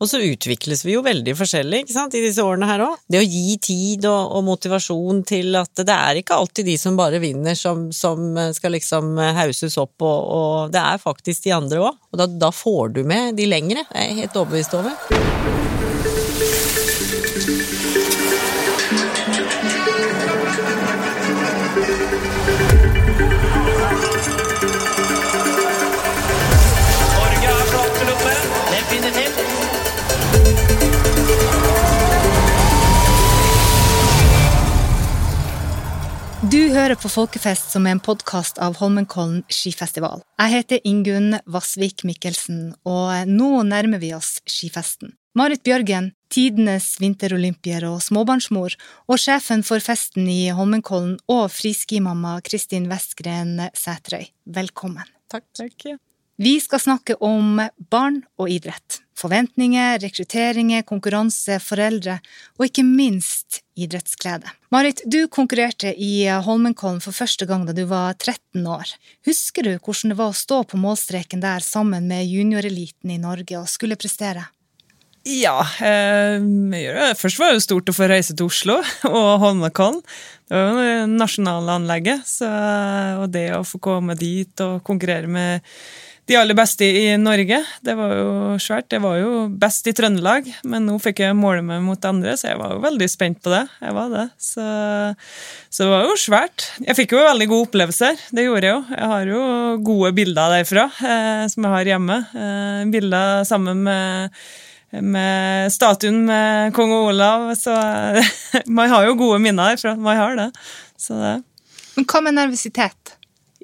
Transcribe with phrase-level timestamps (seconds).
[0.00, 3.02] Og så utvikles vi jo veldig forskjellig ikke sant, i disse årene her òg.
[3.04, 6.96] Det å gi tid og, og, motivasjon til at det er ikke alltid de som
[6.96, 11.84] bare vinner, som, som skal liksom hauses opp, og, og det er faktisk de andre
[11.84, 12.00] òg.
[12.14, 14.96] Og da, da, får du med de lengre, jeg er helt overbevist over.
[36.50, 40.24] Du hører på Folkefest, som er en podkast av Holmenkollen skifestival.
[40.40, 45.12] Jeg heter Ingunn Vassvik Mikkelsen, og nå nærmer vi oss skifesten.
[45.38, 48.74] Marit Bjørgen, tidenes vinterolympier og småbarnsmor,
[49.06, 55.06] og sjefen for festen i Holmenkollen og friskimamma Kristin Westgren Sætrøy, velkommen.
[55.30, 55.46] Takk.
[55.54, 55.92] Takk.
[56.40, 57.58] Vi skal snakke om
[57.92, 59.02] barn og idrett.
[59.20, 62.14] Forventninger, rekrutteringer, konkurranse, foreldre
[62.56, 64.48] og ikke minst idrettsglede.
[64.72, 68.94] Marit, du konkurrerte i Holmenkollen for første gang da du var 13 år.
[69.28, 73.60] Husker du hvordan det var å stå på målstreken der sammen med junioreliten i Norge
[73.60, 74.48] og skulle prestere?
[75.28, 76.40] Ja, eh,
[77.20, 78.80] først var det jo stort å få reise til Oslo
[79.12, 80.00] og Holmenkollen.
[80.48, 82.38] Det var jo nasjonalanlegget,
[83.20, 85.68] og det å få komme dit og konkurrere med
[86.30, 87.58] de aller beste i Norge.
[87.82, 88.86] Det var jo svært.
[88.92, 92.52] Det var jo best i Trøndelag, men nå fikk jeg måle meg mot andre, så
[92.52, 93.64] jeg var jo veldig spent på det.
[93.82, 94.24] Jeg var det.
[94.38, 94.68] Så,
[95.66, 96.68] så det var jo svært.
[96.86, 98.22] Jeg fikk jo veldig gode opplevelser.
[98.30, 98.80] Det gjorde jeg jo.
[98.94, 99.42] Jeg har jo
[99.90, 102.22] gode bilder derfra eh, som jeg har hjemme.
[102.30, 104.42] Eh, bilder sammen med
[104.90, 107.76] med statuen med kong Olav, så
[108.78, 109.94] man har jo gode minner derfra.
[109.94, 110.48] Man har det.
[110.98, 111.36] Så det.
[111.94, 113.14] Men hva med nervøsitet?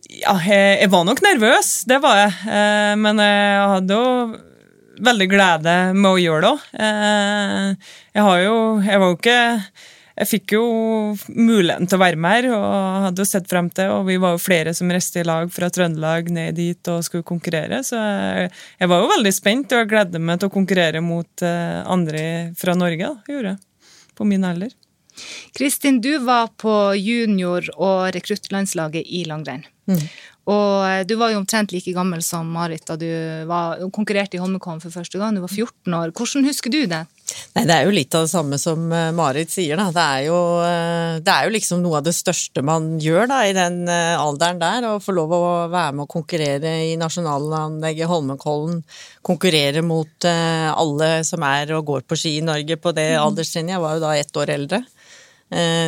[0.07, 2.35] Ja, jeg, var nok nervøs, det var jeg.
[2.47, 4.37] Eh, men jeg hadde jo
[5.03, 6.65] veldig glede med å gjøre det òg.
[6.87, 9.41] Eh, jeg har jo Jeg var jo ikke
[10.17, 10.65] Jeg fikk jo
[11.29, 14.33] muligheten til å være med her og hadde jo sett frem til Og vi var
[14.37, 17.83] jo flere som reiste i lag fra Trøndelag ned dit og skulle konkurrere.
[17.84, 22.25] Så jeg, var jo veldig spent og gledde meg til å konkurrere mot eh, andre
[22.56, 23.12] fra Norge.
[23.12, 24.73] da, gjorde jeg, På min alder.
[25.56, 29.65] Kristin, du var på junior- og rekruttlandslaget i langrenn.
[29.87, 30.03] Mm.
[30.47, 33.09] Og eh, du var jo omtrent like gammel som Marit da du
[33.51, 35.35] var, konkurrerte i Holmenkollen for første gang.
[35.35, 36.13] Du var 14 år.
[36.15, 37.03] Hvordan husker du det?
[37.57, 39.75] Nei, Det er jo litt av det samme som eh, Marit sier.
[39.81, 39.89] Da.
[39.95, 43.41] Det, er jo, eh, det er jo liksom noe av det største man gjør da,
[43.43, 44.87] i den alderen der.
[44.87, 45.41] Å få lov å
[45.73, 48.85] være med og konkurrere i nasjonalanlegget Holmenkollen.
[49.27, 53.25] Konkurrere mot alle som er og går på ski i Norge på det mm.
[53.25, 53.75] alderstrinnet.
[53.75, 54.79] Jeg var jo da ett år eldre.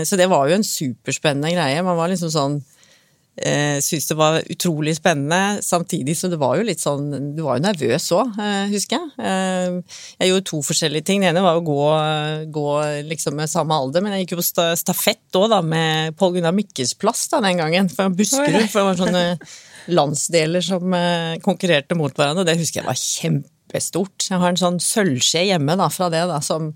[0.06, 1.86] Så det var jo en superspennende greie.
[1.86, 2.58] Man var liksom sånn
[3.46, 7.58] eh, syntes det var utrolig spennende, samtidig så det var jo litt sånn Du var
[7.58, 9.08] jo nervøs òg, eh, husker jeg.
[9.22, 11.22] Eh, jeg gjorde to forskjellige ting.
[11.22, 11.80] Det ene var å gå,
[12.54, 12.68] gå
[13.08, 16.56] liksom med samme alder, men jeg gikk jo på stafett òg, da, med Pål Gunnar
[16.56, 18.68] Mikkels plass da, den gangen, fra Buskerud.
[18.68, 19.26] For det var sånne
[19.88, 24.28] landsdeler som eh, konkurrerte mot hverandre, og det husker jeg var kjempestort.
[24.30, 26.72] Jeg har en sånn sølvskje hjemme da, fra det, da, som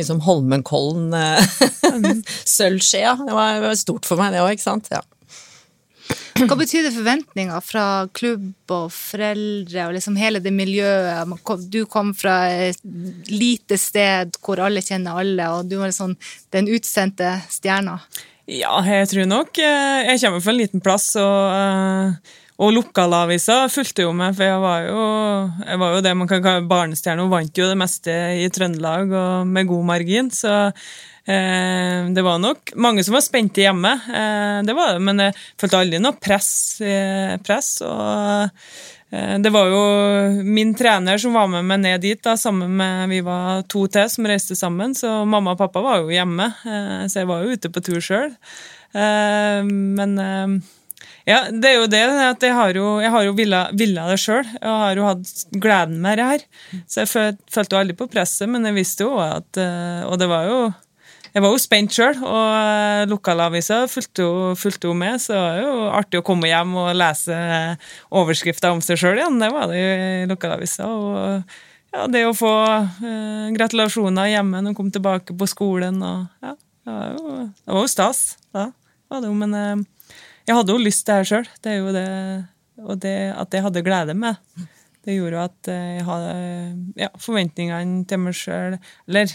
[0.00, 2.22] liksom Holmenkollen-sølvskjea.
[2.56, 3.02] Sølvskje.
[3.26, 4.86] Det var stort for meg, det òg, ikke sant.
[4.92, 5.02] Ja.
[6.42, 7.84] Hva betyr det forventninger fra
[8.16, 11.30] klubb og foreldre og liksom hele det miljøet?
[11.70, 12.36] Du kom fra
[12.70, 12.80] et
[13.30, 16.16] lite sted hvor alle kjenner alle, og du var sånn
[16.54, 18.00] den utsendte stjerna.
[18.50, 23.62] Ja, jeg tror nok eh, Jeg kommer fra en liten plass, og, eh, og lokalavisa
[23.70, 25.04] fulgte jo med, for jeg var jo,
[25.62, 29.14] jeg var jo det man kan kalle barnestjerne, og vant jo det meste i Trøndelag
[29.14, 30.30] og med god margin.
[30.34, 30.72] så
[31.24, 35.78] det var nok mange som var spente hjemme, eh, det var det, men jeg følte
[35.78, 36.80] aldri noe press.
[36.82, 37.78] Eh, press
[39.12, 39.80] det var jo
[40.40, 44.08] min trener som var med meg ned dit, da, sammen med vi var to til
[44.08, 44.94] som reiste sammen.
[44.96, 48.32] Så mamma og pappa var jo hjemme, så jeg var jo ute på tur sjøl.
[48.96, 50.16] Men
[51.28, 54.16] ja, det er jo det at jeg har jo, jeg har jo villa, villa det
[54.22, 54.48] sjøl.
[54.48, 56.46] Jeg har jo hatt gleden med det her.
[56.88, 59.60] Så jeg følte jo aldri på presset, men jeg visste jo at
[60.08, 60.58] Og det var jo
[61.32, 65.76] jeg var jo spent sjøl, og eh, lokalavisa fulgte jo, med, så det var jo
[65.96, 67.36] artig å komme hjem og lese
[68.12, 69.38] overskrifter om seg sjøl igjen.
[69.40, 70.88] Det var det jo i lokalavisa.
[70.88, 71.56] og
[71.92, 72.52] ja, det å få
[73.04, 77.74] eh, gratulasjoner hjemme når hun kom tilbake på skolen og ja, det var jo, det
[77.76, 78.22] var jo stas.
[78.52, 78.68] Da
[79.12, 80.14] var jo, men eh,
[80.48, 81.50] jeg hadde jo lyst til det her sjøl.
[81.64, 82.08] Det det
[82.82, 84.36] Og det at jeg hadde glede med
[85.02, 86.34] det gjorde jo at jeg hadde
[86.98, 88.76] ja, forventningene til meg sjøl
[89.08, 89.32] Eller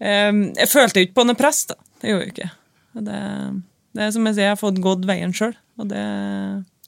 [0.00, 1.76] jeg følte jo ikke på noe press, da.
[2.02, 2.50] Det gjorde jeg ikke.
[3.06, 3.20] Det,
[3.96, 5.54] det er som jeg sier, jeg har fått gått veien sjøl.
[5.80, 6.02] Og det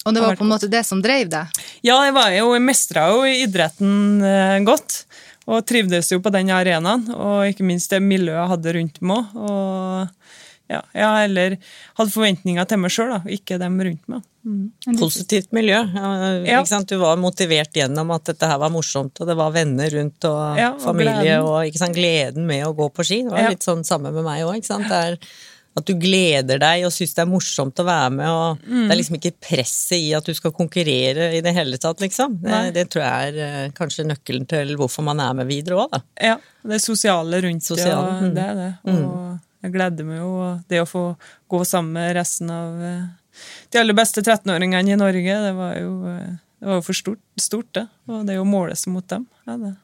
[0.09, 1.59] og det var på en måte det som drev deg?
[1.85, 5.03] Ja, jeg var jo, jeg mestra jo idretten eh, godt.
[5.49, 9.31] og trivdes jo på den arenaen, og ikke minst det miljøet jeg hadde rundt meg.
[9.37, 10.09] Og
[10.69, 11.57] ja, ja, eller
[11.97, 14.25] hadde forventninger til meg sjøl, ikke dem rundt meg.
[14.49, 14.97] Mm.
[15.01, 15.81] Positivt miljø.
[15.95, 16.63] Ja.
[16.89, 20.43] Du var motivert gjennom at dette her var morsomt, og det var venner rundt, og,
[20.61, 21.47] ja, og familie, gleden.
[21.49, 23.23] og sant, gleden med å gå på ski.
[23.27, 23.55] Det var ja.
[23.55, 24.61] litt sånn samme med meg òg.
[25.79, 28.29] At du gleder deg og syns det er morsomt å være med.
[28.29, 28.87] og mm.
[28.89, 32.41] Det er liksom ikke presset i at du skal konkurrere i det hele tatt, liksom.
[32.43, 35.93] Det, det tror jeg er uh, kanskje nøkkelen til hvorfor man er med videre òg,
[35.95, 36.03] da.
[36.33, 36.39] Ja.
[36.69, 38.17] Det sosiale rundt sosiale.
[38.19, 38.35] det, mm.
[38.35, 38.73] det er det.
[38.89, 39.37] Og mm.
[39.65, 40.35] Jeg gleder meg jo
[40.71, 41.05] det å få
[41.51, 43.41] gå sammen med resten av uh,
[43.73, 45.39] de aller beste 13-åringene i Norge.
[45.45, 47.87] Det var jo, uh, det var jo for stort, stort, det.
[48.07, 49.27] Og det er jo målet seg mot dem.
[49.49, 49.75] Ja, det.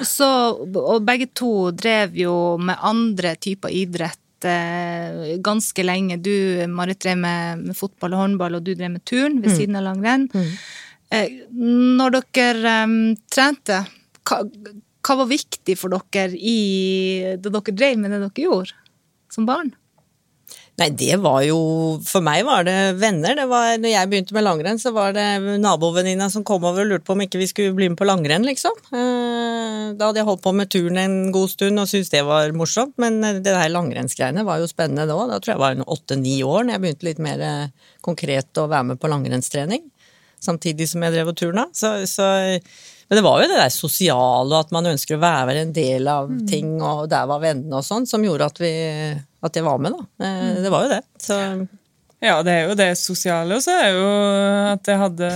[0.00, 6.18] Og, så, og begge to drev jo med andre typer idrett eh, ganske lenge.
[6.22, 6.32] Du,
[6.72, 9.56] Marit, drev med, med, fotball og håndball, og du drev med turn ved mm.
[9.58, 10.28] siden av langrenn.
[10.32, 10.48] Mm.
[11.16, 12.98] Eh, når dere um,
[13.32, 13.82] trente,
[14.26, 18.85] hva, hva, var viktig for dere i, da dere drev med det dere gjorde
[19.36, 19.74] som barn?
[20.76, 21.56] Nei, det var jo
[22.04, 23.32] For meg var det venner.
[23.38, 25.24] Det var, når jeg begynte med langrenn, så var det
[25.62, 28.44] nabovenninna som kom over og lurte på om ikke vi skulle bli med på langrenn,
[28.44, 28.76] liksom.
[28.92, 32.52] Eh, da hadde jeg holdt på med turn en god stund og syntes det var
[32.56, 35.16] morsomt, men det der langrennsgreiene var jo spennende da.
[35.30, 38.68] Da tror jeg jeg var åtte-ni år når jeg begynte litt mer eh, konkret å
[38.68, 39.88] være med på langrennstrening.
[40.44, 41.70] Samtidig som jeg drev og turna.
[41.72, 42.28] Så, så
[43.08, 46.08] men det var jo det der sosiale, og at man ønsker å være en del
[46.10, 46.44] av mm.
[46.50, 48.72] ting, og der var vennene og sånn, som gjorde at, vi,
[49.46, 50.26] at jeg var med, da.
[50.26, 50.62] Eh, mm.
[50.64, 51.02] Det var jo det.
[51.22, 51.38] Så.
[52.24, 54.10] Ja, det er jo det sosiale, og så er jo
[54.72, 55.30] at jeg hadde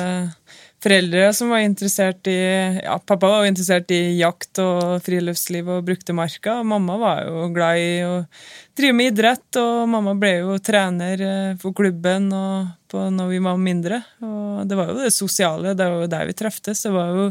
[0.81, 2.39] foreldre som var interessert i
[2.81, 6.59] ja, Pappa var jo interessert i jakt og friluftsliv og brukte marka.
[6.61, 8.15] og Mamma var jo glad i å
[8.77, 13.43] drive med idrett, og mamma ble jo trener eh, for klubben og på når vi
[13.45, 14.01] var mindre.
[14.25, 16.87] Og det var jo det sosiale, det var jo der vi treftes.
[16.87, 17.29] Det var jo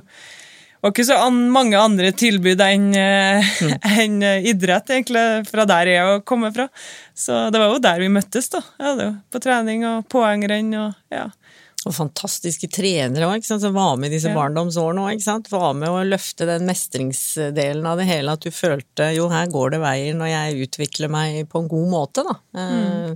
[0.80, 3.74] var ikke så an, mange andre tilbud enn mm.
[4.04, 6.70] en idrett, egentlig, fra der jeg kommer fra.
[7.12, 8.62] Så det var jo der vi møttes, da.
[8.80, 11.28] Ja, på trening og poengrenn og ja.
[11.88, 14.36] Og fantastiske trenere òg, som var med i disse ja.
[14.36, 15.22] barndomsårene òg.
[15.48, 19.78] Var med å løfte den mestringsdelen av det hele, at du følte jo, her går
[19.78, 22.36] det veien, og jeg utvikler meg på en god måte, da.
[22.60, 23.16] Mm.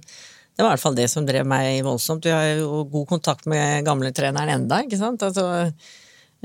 [0.54, 2.24] Det var i hvert fall det som drev meg voldsomt.
[2.24, 5.26] Vi har jo god kontakt med gamletreneren enda, ikke sant.
[5.26, 5.48] Altså,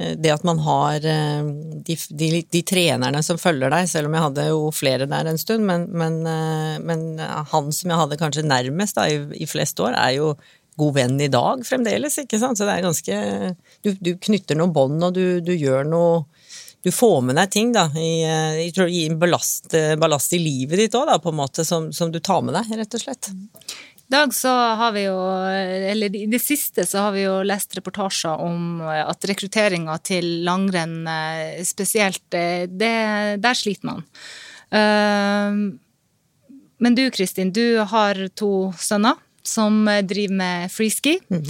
[0.00, 1.50] eh, det at man har eh,
[1.85, 5.38] de, de, de, trenerne som følger deg, selv om jeg hadde jo flere der en
[5.38, 9.79] stund, men, men, eh, men han som jeg hadde kanskje nærmest da, i, i flest
[9.85, 10.32] år, er jo
[10.79, 12.59] god venn i dag fremdeles, ikke sant.
[12.59, 13.19] Så det er ganske
[13.85, 16.25] Du, du knytter noen bånd, og du, du, gjør noe
[16.87, 17.89] Du får med deg ting, da.
[17.99, 18.23] I,
[18.63, 22.13] jeg tror det gir ballast, ballast i livet ditt òg, på en måte, som, som,
[22.15, 23.33] du tar med deg, rett og slett.
[24.09, 24.49] I dag så
[24.81, 25.17] har vi jo,
[25.93, 31.03] eller i det siste så har vi jo lest reportasjer om at rekrutteringa til langrenn
[31.13, 32.95] eh, spesielt, eh, det,
[33.45, 34.01] der sliter man.
[34.73, 35.61] Eh,
[36.79, 41.19] men du Kristin, du har to sønner som eh, driver med freeski.
[41.33, 41.45] Mm.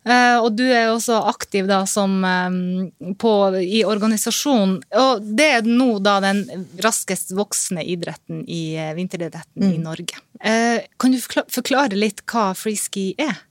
[0.00, 4.78] Uh, og du er også aktiv da som um, på, i organisasjonen.
[4.96, 6.40] Og det er nå da den
[6.80, 9.74] raskest voksende idretten i vinteridretten mm.
[9.74, 10.22] i Norge.
[10.40, 13.42] Uh, kan du forklare litt hva freeski er?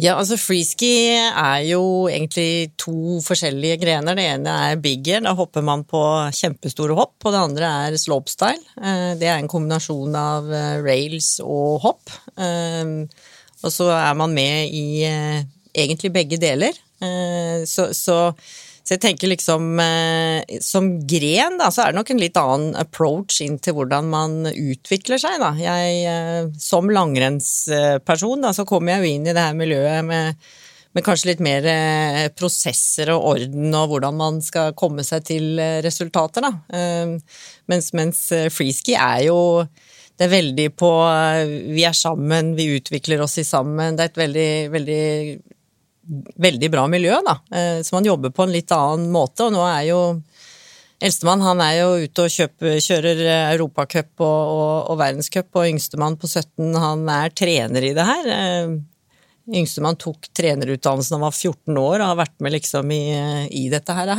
[0.00, 4.16] Ja, altså freeski er jo egentlig to forskjellige grener.
[4.16, 6.00] Det ene er bigger, da hopper man på
[6.36, 7.18] kjempestore hopp.
[7.20, 8.64] Og det andre er slopestyle.
[8.80, 12.14] Eh, det er en kombinasjon av eh, rails og hopp.
[12.40, 12.94] Eh,
[13.60, 16.72] og så er man med i egentlig begge deler.
[17.68, 18.16] Så, så
[18.82, 22.78] så jeg tenker liksom eh, Som gren, da, så er det nok en litt annen
[22.80, 25.52] approach inn til hvordan man utvikler seg, da.
[25.60, 30.50] Jeg, eh, som langrennsperson, da, så kommer jeg jo inn i det her miljøet med,
[30.90, 35.62] men kanskje litt mer eh, prosesser og orden og hvordan man skal komme seg til
[35.84, 36.80] resultater, da.
[37.70, 39.38] Mens, mens freeski er jo
[40.18, 40.88] det er veldig på
[41.72, 43.94] Vi er sammen, vi utvikler oss i sammen.
[43.96, 45.04] Det er et veldig, veldig
[46.36, 47.38] veldig bra miljø, da.
[47.54, 50.02] Eh, så man jobber på en litt annen måte, og nå er jo
[51.00, 53.20] Eldstemann han er jo ute og kjøper, kjører
[53.54, 58.26] europacup og, og, og verdenscup, og yngstemann på 17 han er trener i det her.
[58.34, 58.74] Eh,
[59.56, 63.00] yngstemann tok trenerutdannelsen da han var 14 år og har vært med liksom i,
[63.56, 64.12] i dette her,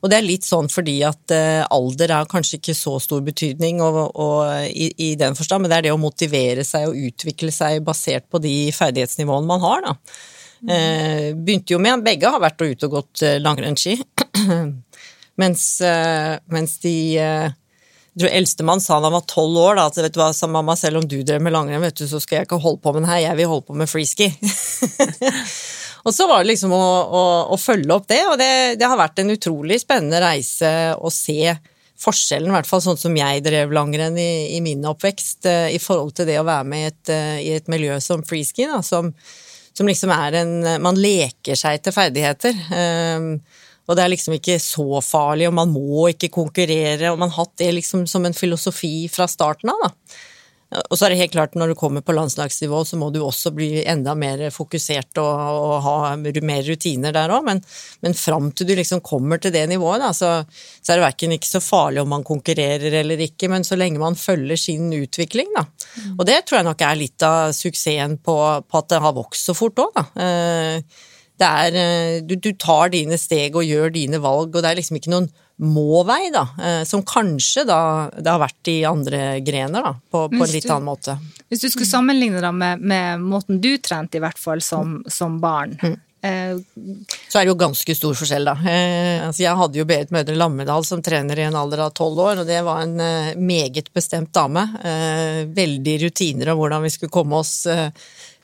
[0.00, 1.34] Og det er litt sånn fordi at
[1.70, 5.76] alder er kanskje ikke så stor betydning og, og i, i, den forstand, men det
[5.76, 9.94] er det å motivere seg og utvikle seg basert på de ferdighetsnivåene man har, da.
[10.66, 13.94] Eh, begynte jo med Begge har vært ute og gått eh, langrennsski.
[15.40, 16.96] mens, eh, mens de
[18.16, 20.48] jeg tror Eldstemann sa da han var tolv år da, at vet du hva, sa
[20.48, 22.94] mamma, selv om du drev med langrenn, vet du, så skal jeg ikke holde på
[22.94, 24.30] med den her, jeg vil holde på med freeski.
[26.06, 28.96] Og så var det liksom å, å, å følge opp det, og det, det, har
[28.96, 31.50] vært en utrolig spennende reise å se
[31.98, 36.14] forskjellen, i hvert fall sånn som jeg drev langrenn i, i min oppvekst, i forhold
[36.14, 39.10] til det å være med i et, i et miljø som freeski, da, som,
[39.76, 42.56] som, liksom er en Man leker seg til ferdigheter.
[42.72, 43.34] Um,
[43.86, 47.44] og det er liksom ikke så farlig, og man må ikke konkurrere, og man har
[47.44, 50.16] hatt det liksom som en filosofi fra starten av, da.
[50.66, 53.52] Og så er det helt klart, når du kommer på landslagsnivå, så må du også
[53.54, 57.62] bli enda mer fokusert og, og ha mer rutiner der òg, men,
[58.02, 60.32] men fram til du liksom kommer til det nivået, da, så,
[60.80, 64.02] så, er det verken ikke så farlig om man konkurrerer eller ikke, men så lenge
[64.02, 65.68] man følger sin utvikling, da.
[65.96, 66.16] Mm.
[66.16, 69.46] Og det tror jeg nok er litt av suksessen på, på at det har vokst
[69.46, 70.08] så fort òg, da.
[70.26, 71.04] Eh,
[71.36, 74.80] det er, eh, du, du, tar dine steg og gjør dine valg, og det er
[74.80, 77.80] liksom ikke noen må-vei, da, eh, som kanskje da
[78.12, 81.16] det har vært i andre grener, da, på, på en litt annen måte.
[81.48, 85.38] Hvis du skulle sammenligne da med, med måten du trente, i hvert fall som, som
[85.40, 85.94] barn mm.
[86.26, 86.58] eh,
[87.30, 88.56] så er det jo ganske stor forskjell, da.
[88.68, 92.20] Eh, altså jeg hadde jo Berit Mødre Lammedal som trener i en alder av tolv
[92.26, 94.66] år, og det var en eh, meget bestemt dame.
[95.56, 97.62] Veldig rutiner om hvordan vi skulle komme oss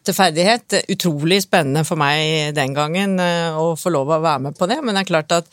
[0.02, 0.80] til ferdighet.
[0.94, 4.96] Utrolig spennende for meg den gangen å få lov å være med på det, men
[4.96, 5.50] det er klart at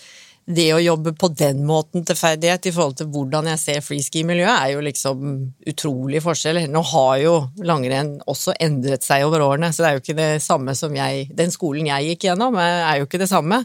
[0.50, 4.50] det å jobbe på den måten til ferdighet i forhold til hvordan jeg ser freeski-miljøet,
[4.50, 5.28] er jo liksom
[5.70, 6.64] utrolig forskjell.
[6.74, 7.36] Nå har jo
[7.70, 11.30] langrenn også endret seg over årene, så det er jo ikke det samme som jeg
[11.38, 13.62] Den skolen jeg gikk gjennom, eh, er jo ikke det samme.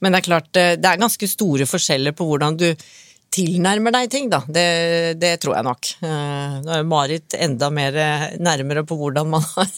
[0.00, 2.68] Men det er klart, eh, det er ganske store forskjeller på hvordan du
[3.34, 4.40] tilnærmer deg ting, da.
[4.46, 4.66] Det,
[5.18, 5.90] det tror jeg nok.
[6.06, 7.98] Eh, nå er Marit enda mer
[8.38, 9.72] nærmere på hvordan man har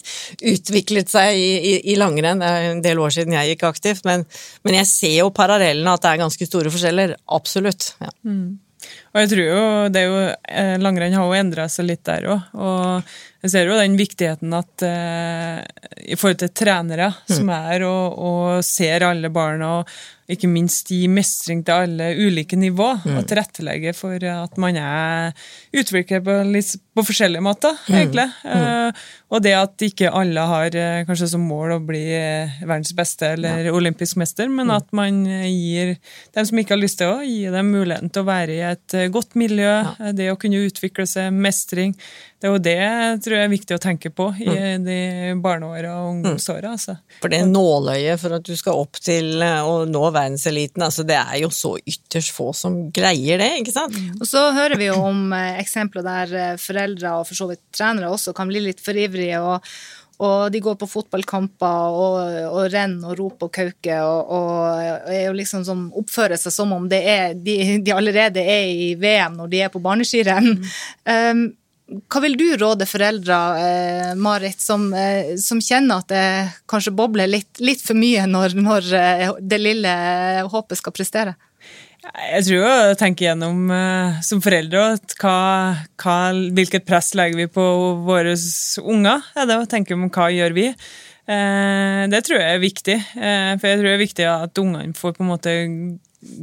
[0.53, 2.43] utviklet seg i, i, i langrenn.
[2.43, 4.27] Det er en del år siden jeg gikk aktivt, men,
[4.67, 7.17] men jeg ser jo parallellene at det er ganske store forskjeller.
[7.37, 7.91] Absolutt.
[8.03, 8.13] Ja.
[8.27, 8.57] Mm.
[9.13, 9.61] Og jeg tror jo,
[9.91, 10.19] det er jo,
[10.61, 12.51] eh, Langrenn har jo endra seg litt der òg.
[12.53, 15.59] Og jeg ser jo den viktigheten at eh,
[16.09, 17.33] i forhold til trenere mm.
[17.37, 22.57] som er og, og ser alle barna og ikke minst gi mestring til alle ulike
[22.59, 23.13] nivå, mm.
[23.15, 26.35] og tilrettelegge for at man er utviklet på,
[26.97, 27.95] på forskjellige måter, mm.
[27.95, 28.25] egentlig.
[28.43, 28.57] Mm.
[28.57, 32.93] Eh, og det at ikke alle har uh, kanskje som mål å bli uh, verdens
[32.95, 33.73] beste eller ja.
[33.75, 34.75] olympisk mester, men mm.
[34.75, 35.95] at man gir
[36.35, 38.97] dem som ikke har lyst til å, gi dem muligheten til å være i et
[39.15, 40.11] godt miljø, ja.
[40.15, 41.95] det å kunne utvikle seg, mestring.
[42.37, 44.83] Det er jo det tror jeg er viktig å tenke på i mm.
[44.85, 44.97] de
[45.41, 46.75] barneåra og ungdomsåra.
[46.75, 46.99] Altså.
[47.23, 51.41] For det nåløyet for at du skal opp til å nå verdenseliten, altså det er
[51.41, 53.97] jo så ytterst få som greier det, ikke sant?
[53.97, 54.19] Mm.
[54.21, 57.63] Og så hører vi jo om eh, eksempler der eh, foreldre og for så vidt
[57.73, 59.41] trenere også kan bli litt for ivrige.
[59.41, 59.65] og
[60.17, 62.15] og de går på fotballkamper og,
[62.49, 66.87] og renner og roper og kauker og, og, og liksom sånn, oppfører seg som om
[66.89, 70.55] er, de, de, allerede er i VM når de er på barneskirenn.
[70.57, 70.71] Mm.
[71.05, 71.43] Um,
[71.87, 76.25] hva vil du råde foreldre, eh, Marit, som, eh, som, kjenner at det
[76.67, 79.93] kanskje bobler litt, litt for mye når, når, eh, det lille
[80.51, 81.35] håpet skal prestere?
[82.07, 84.83] Jeg tror å tenke gjennom eh, som foreldre
[85.19, 85.37] hva,
[85.99, 86.17] hva,
[86.55, 87.65] hvilket press legger vi på
[88.07, 88.35] våre
[88.83, 89.23] unger.
[89.35, 90.69] Er det å tenke om hva gjør vi.
[91.27, 92.97] Eh, det tror jeg er viktig.
[93.15, 95.55] Eh, for jeg tror det er viktig at ungene får på en måte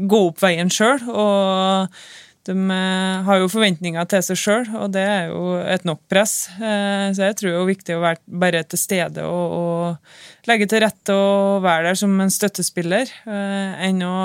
[0.08, 1.00] gå opp veien sjøl.
[1.08, 2.04] Og
[2.44, 6.50] de eh, har jo forventninger til seg sjøl, og det er jo et nok press.
[6.58, 10.68] Eh, så jeg tror det er viktig å være bare til stede og, og legge
[10.68, 14.16] til rette og være der som en støttespiller, eh, enn å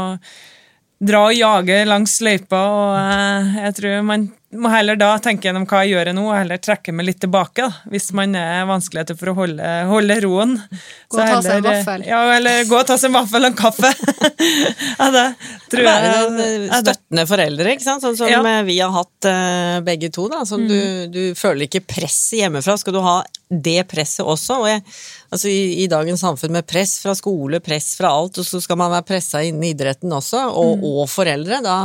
[1.00, 2.60] dra og jage langs løypa.
[2.60, 6.58] Og jeg tror man må heller da tenke gjennom hva jeg gjør nå, og heller
[6.58, 7.68] trekke meg litt tilbake.
[7.68, 10.56] Da, hvis man er vanskeligheter for å holde, holde roen.
[11.12, 12.06] Gå og ta seg en vaffel.
[12.08, 13.92] Ja, eller gå og ta seg en vaffel og en kaffe.
[15.02, 15.26] ja, det
[15.70, 16.08] tror jeg.
[16.40, 18.06] Være støttende foreldre, ikke sant?
[18.06, 18.42] sånn som ja.
[18.66, 20.26] vi har hatt uh, begge to.
[20.34, 20.72] da, sånn mm.
[20.72, 20.80] du,
[21.14, 22.80] du, føler ikke presset hjemmefra.
[22.82, 24.64] Skal du ha det presset også?
[24.64, 24.82] og jeg,
[25.30, 28.82] altså i, i, dagens samfunn med press fra skole, press fra alt, og så skal
[28.82, 30.90] man være pressa innen idretten også, og, mm.
[30.90, 31.62] og foreldre.
[31.66, 31.78] da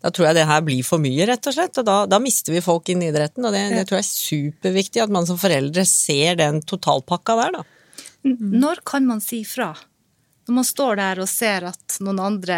[0.00, 1.76] da tror jeg det her blir for mye, rett og slett.
[1.82, 4.14] Og da, da mister vi folk inn i idretten, og det, det, tror jeg er
[4.14, 7.66] superviktig at man som foreldre ser den totalpakka der, da.
[8.24, 9.70] Når kan man si fra?
[10.48, 12.56] Når man står der og ser at noen andre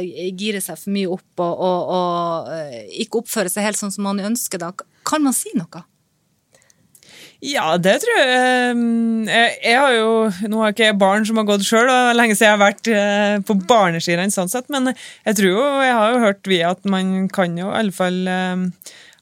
[0.00, 3.92] eh, girer seg for mye opp og, og, og eh, ikke oppfører seg helt sånn
[3.94, 4.72] som man ønsker, da
[5.06, 5.82] kan man si noe?
[7.42, 8.34] Ja, det tror jeg.
[9.26, 9.54] jeg.
[9.64, 10.10] Jeg, har jo
[10.46, 12.60] Nå har jeg ikke jeg barn som har gått sjøl, og lenge siden jeg har
[12.62, 16.70] vært eh, på barneskirenn, sånn sett, men jeg tror jo, jeg har jo hørt via
[16.76, 18.20] at man kan jo i alle fall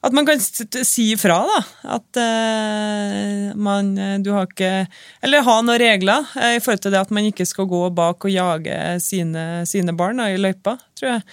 [0.01, 1.57] at man kan si ifra, da.
[1.97, 3.91] At uh, man
[4.25, 4.87] Du har ikke
[5.21, 6.25] Eller ha noen regler
[6.55, 10.21] i forhold til det at man ikke skal gå bak og jage sine, sine barn
[10.21, 11.25] da, i løypa, tror jeg.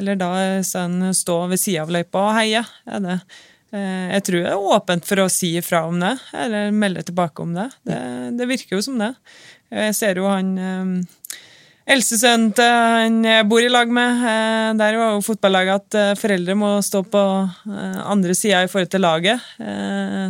[0.00, 0.30] Eller da
[0.66, 2.64] sånn, stå ved sida av løypa og heie.
[2.88, 3.18] er det.
[3.74, 6.14] Eh, jeg tror det er åpent for å si ifra om det,
[6.44, 7.68] eller melde tilbake om det.
[7.82, 8.00] Det,
[8.38, 9.14] det virker jo som det.
[9.74, 10.54] Jeg ser jo han
[11.84, 16.14] Eldstesønnen til han jeg bor i lag med, eh, der var jo fotballaget at eh,
[16.16, 19.50] foreldre må stå på eh, andre sida i forhold til laget.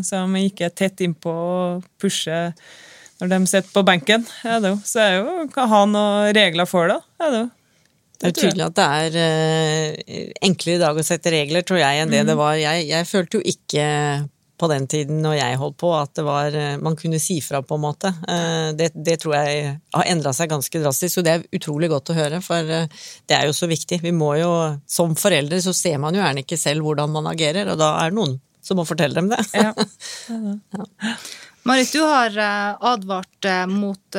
[0.05, 2.51] Så de ikke er tett innpå og pusher
[3.21, 4.27] når de sitter på benken.
[4.43, 6.99] Så det er jo ha noen regler for det.
[7.23, 7.45] Er det,
[8.21, 12.13] det er tydelig at det er enklere i dag å sette regler, tror jeg, enn
[12.13, 12.31] det mm.
[12.31, 12.55] det var.
[12.61, 13.89] Jeg, jeg følte jo ikke
[14.61, 17.61] på den tiden når jeg holdt på, at det var, eh, man kunne si fra,
[17.67, 18.13] på en måte.
[18.31, 22.13] Eh, det, det tror jeg har endra seg ganske drastisk, og det er utrolig godt
[22.13, 22.87] å høre, for eh,
[23.29, 24.01] det er jo så viktig.
[24.05, 24.53] Vi må jo,
[24.91, 28.13] Som foreldre så ser man jo gjerne ikke selv hvordan man agerer, og da er
[28.13, 29.43] det noen som må fortelle dem det.
[29.53, 29.75] Ja.
[30.79, 31.17] ja.
[31.65, 32.35] Marit, du har
[32.85, 34.17] advart mot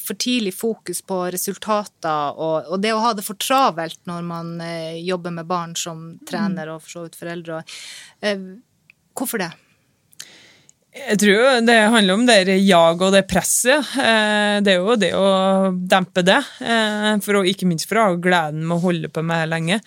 [0.00, 4.54] for tidlig fokus på resultater og, det å ha det for travelt når man
[4.96, 7.60] jobber med barn som trener og for så vidt foreldre.
[9.12, 9.50] Hvorfor det?
[10.98, 13.90] Jeg tror det handler om det jaget og det presset.
[14.00, 15.26] Eh, det er jo det å
[15.70, 19.50] dempe det, eh, for ikke minst for å ha gleden med å holde på med
[19.52, 19.80] lenge.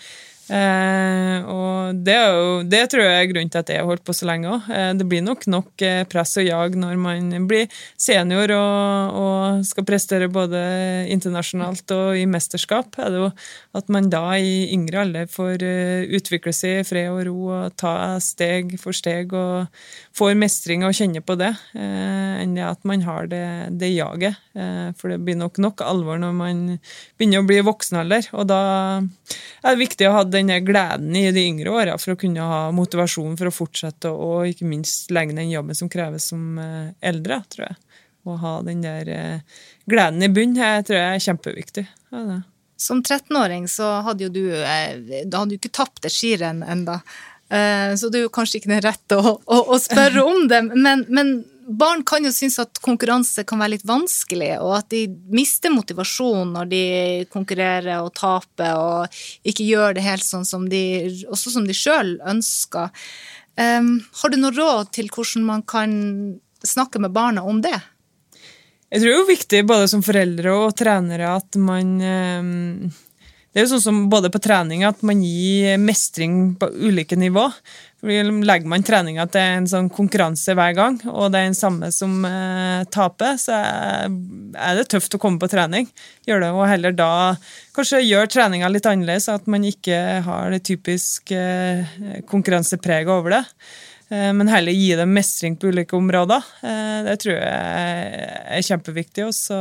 [0.51, 4.15] Eh, og det, jo, det, tror jeg er grunnen til at jeg har holdt på
[4.15, 4.67] så lenge òg.
[4.75, 9.63] Eh, det blir nok nok eh, press og jag når man blir senior og, og,
[9.67, 10.59] skal prestere både
[11.13, 12.99] internasjonalt og i mesterskap.
[12.99, 13.31] Er det jo
[13.77, 17.75] at man da i yngre alder får uh, utvikle seg i fred og ro og
[17.79, 17.93] ta
[18.23, 19.69] steg for steg og
[20.17, 23.45] får mestring og kjenne på det, eh, enn det at man har det,
[23.79, 24.39] det jaget.
[24.55, 26.61] Eh, for det blir nok nok alvor når man
[27.19, 28.27] begynner å bli voksen alder.
[28.35, 28.61] Og da
[28.99, 32.61] er det viktig å ha den gleden i de yngre åra for å kunne ha
[32.75, 37.41] motivasjon for å fortsette og ikke minst legge den jobben som kreves som eh, eldre,
[37.51, 37.77] tror jeg.
[38.21, 41.85] Å ha den der eh, gleden i bunn her tror jeg er kjempeviktig.
[42.13, 42.41] Ja,
[42.81, 47.01] som 13-åring så hadde jo du eh, Da hadde du ikke tapt et skirenn enda.
[47.51, 51.01] Så det er jo kanskje ikke den rette å, å, å spørre om det, men,
[51.11, 51.33] men
[51.67, 56.53] barn kan jo synes at konkurranse kan være litt vanskelig, og at de mister motivasjon
[56.55, 56.83] når de
[57.33, 60.83] konkurrerer og taper og ikke gjør det helt sånn som de,
[61.31, 62.91] også som de sjøl ønsker.
[63.59, 65.93] Um, har du noe råd til hvordan man kan
[66.65, 67.77] snakke med barna om det?
[68.91, 72.91] Jeg tror det er viktig både som foreldre og trenere at man um
[73.51, 77.49] det er jo sånn som både på trening at man gir mestring på ulike nivå.
[78.01, 82.23] Legger man treninga til en sånn konkurranse hver gang, og det er den samme som
[82.25, 85.89] eh, taper, så er det tøft å komme på trening.
[86.25, 87.11] Gjør det, Og heller da
[87.75, 91.83] kanskje gjør treninga litt annerledes, at man ikke har det typisk eh,
[92.31, 93.45] konkurransepreget over det.
[94.11, 96.43] Eh, men heller gi dem mestring på ulike områder.
[96.63, 98.25] Eh, det tror jeg
[98.57, 99.27] er kjempeviktig.
[99.27, 99.59] Og så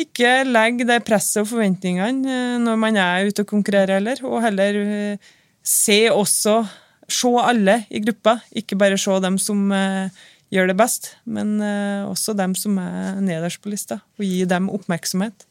[0.00, 4.40] ikke legge det presset og forventningene eh, når man er ute og konkurrerer heller, og
[4.44, 6.62] heller eh, se også
[7.04, 12.32] Se alle i gruppa, ikke bare se dem som eh, gjør det best, men også
[12.32, 15.44] dem som er nederst på lista, og gi dem oppmerksomhet.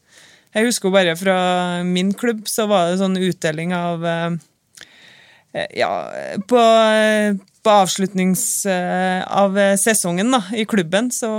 [0.57, 1.35] Jeg husker bare fra
[1.85, 4.01] min klubb så var det sånn utdeling av
[5.77, 5.91] ja,
[6.49, 6.65] på,
[7.61, 11.29] på avslutnings av sesongen da, i klubben så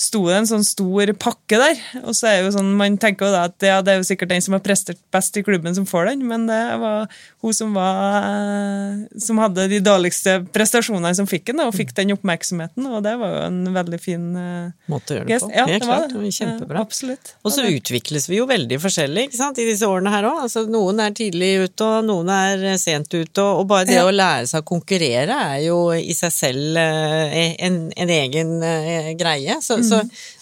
[0.00, 1.80] sto det en sånn stor pakke der.
[2.04, 4.32] Og så er jo sånn, Man tenker jo da at ja, det er jo sikkert
[4.32, 7.10] den som har prestert best i klubben, som får den, men det var
[7.44, 8.30] hun som var
[9.20, 12.86] som hadde de dårligste prestasjonene, som fikk den, og fikk den oppmerksomheten.
[12.88, 15.50] Og det var jo en veldig fin uh, Måte å gjøre det på.
[15.54, 16.14] Ja, Helt det klart.
[16.14, 16.32] Det.
[16.36, 16.84] Kjempebra.
[16.84, 17.32] Absolutt.
[17.44, 20.44] Og så utvikles vi jo veldig forskjellig ikke sant, i disse årene her òg.
[20.46, 23.44] Altså, noen er tidlig ute, og noen er sent ute.
[23.44, 24.06] Og bare det ja.
[24.08, 28.56] å lære seg å konkurrere er jo i seg selv en, en, egen
[29.20, 29.58] greie.
[29.64, 29.89] Så, mm.
[29.90, 30.00] Så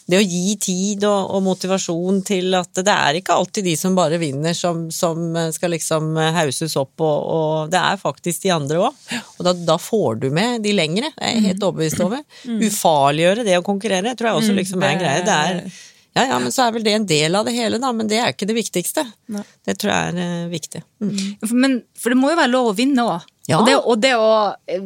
[0.08, 3.96] det å gi tid og, og, motivasjon til at det er ikke alltid de som
[3.98, 8.80] bare vinner, som, som skal liksom hauses opp, og, og, det er faktisk de andre
[8.86, 9.04] òg.
[9.36, 12.24] Og da, da, får du med de lengre, det er jeg helt overbevist over.
[12.48, 12.64] Mm.
[12.68, 14.58] Ufarliggjøre det å konkurrere tror jeg også mm.
[14.62, 15.28] liksom er en greie.
[15.28, 15.62] Det er
[16.18, 17.92] ja, ja, men så er vel det en del av det hele, da.
[17.94, 19.04] Men det er ikke det viktigste.
[19.30, 19.44] Nei.
[19.66, 20.82] Det tror jeg er uh, viktig.
[21.04, 21.18] Mm.
[21.52, 23.28] Men, for det må jo være lov å vinne òg.
[23.48, 23.60] Ja.
[23.60, 24.30] Og, og, det å
[24.66, 24.82] eh,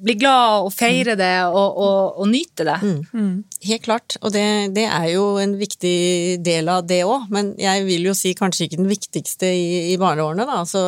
[0.00, 2.76] bli glad og feire det og, og, og nyte det.
[2.82, 3.00] Mm.
[3.12, 3.34] Mm.
[3.68, 4.16] Helt klart.
[4.20, 4.44] Og det,
[4.76, 7.28] det, er jo en viktig del av det òg.
[7.34, 10.62] Men jeg vil jo si kanskje ikke den viktigste i, i barneårene, da.
[10.68, 10.84] Så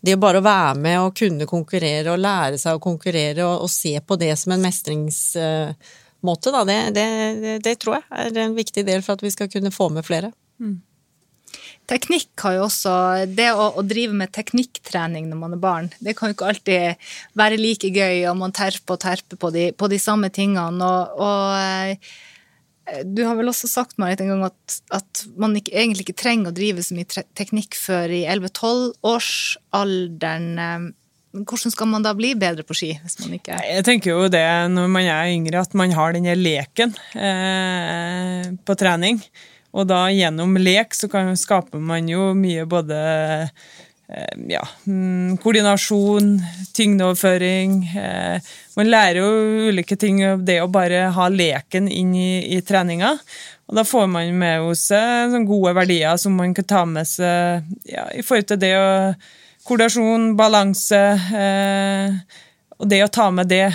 [0.00, 3.72] det bare å være med og kunne konkurrere og lære seg å konkurrere og, og
[3.72, 6.66] se på det som en mestringsmåte, måte, da.
[6.68, 9.88] Det, det, det, tror jeg er en viktig del for at vi skal kunne få
[9.94, 10.34] med flere.
[10.60, 10.80] Mm.
[11.90, 12.92] Teknikk har jo også
[13.26, 16.82] Det å, å, drive med teknikktrening når man er barn, det kan jo ikke alltid
[17.38, 20.86] være like gøy, og man terper og terper på de, på de samme tingene.
[20.86, 21.96] Og, og, eh,
[23.06, 24.58] du har vel også sagt Marit, en gang at,
[24.94, 30.46] at man ikke, egentlig ikke trenger å drive så mye teknikk før i 11-12-årsalderen.
[31.42, 32.90] hvordan skal man da bli bedre på ski?
[33.02, 36.34] hvis man ikke Jeg tenker jo det når man er yngre, at man har denne
[36.38, 39.16] leken eh, på trening.
[39.76, 42.98] Og da gjennom lek så kan, skaper man jo mye både
[44.10, 46.32] eh, ja, mm, koordinasjon,
[46.76, 47.78] tyngdeoverføring.
[48.02, 52.60] Eh, man lærer jo ulike ting av det å bare ha leken inn i, i
[52.66, 53.14] treninga.
[53.70, 58.08] Og da får man med seg gode verdier som man kan ta med seg ja,
[58.10, 58.90] i forhold til det å
[59.60, 60.98] Koordinasjon, balanse.
[61.36, 62.14] Eh,
[62.80, 63.66] og det å ta med det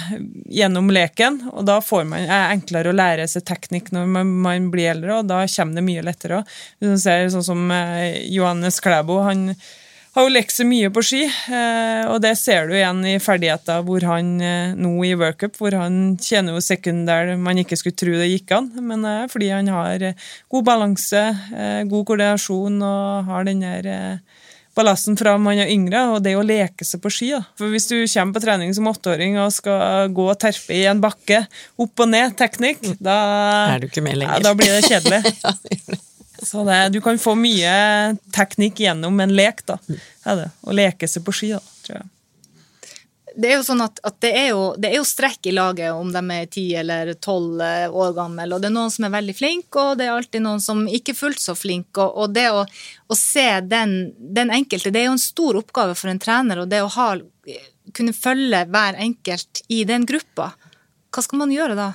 [0.50, 4.70] gjennom leken, og da får man, er enklere å lære seg teknikk når man, man
[4.74, 6.41] blir eldre, og da kommer det mye lettere.
[6.82, 9.52] Ser sånn som eh, Johannes Klæbo, han
[10.15, 13.84] har jo lekt seg mye på ski, eh, og det ser du igjen i ferdigheter
[13.86, 17.12] hvor han eh, nå i workup, hvor han tjener jo sekund
[17.46, 20.08] man ikke skulle tro det gikk an, men fordi han har
[20.50, 21.28] god balanse,
[21.91, 24.18] god koordinasjon og har den der
[24.76, 27.30] ballasten fra man er yngre, og det å leke seg på ski.
[27.36, 27.44] Da.
[27.60, 31.04] For Hvis du kommer på trening som åtteåring og skal gå og terpe i en
[31.04, 31.46] bakke,
[31.82, 33.20] opp og ned, teknikk, da,
[33.80, 34.34] med lenger.
[34.34, 36.02] ja, da blir det kjedelig.
[36.46, 37.72] Så det, du kan få mye
[38.36, 39.80] teknikk gjennom en lek, da.
[40.28, 40.50] Er det.
[40.68, 42.10] Å leke seg på ski, da, tror jeg.
[43.36, 45.91] Det er jo sånn at, at det, er jo, det er jo strekk i laget
[45.95, 49.13] om de er ti eller tolv eh, år gamle, og det er noen som er
[49.15, 52.04] veldig flinke, og det er alltid noen som ikke er fullt så flinke.
[52.04, 55.98] Og, og det å, å se den, den enkelte, det er jo en stor oppgave
[56.00, 57.10] for en trener, og det å ha,
[57.95, 60.54] kunne følge hver enkelt i den gruppa.
[61.12, 61.91] Hva skal man gjøre da?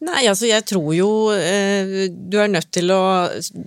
[0.00, 3.00] Nei, altså jeg tror jo eh, du er nødt til å